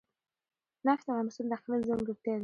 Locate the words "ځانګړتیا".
1.89-2.33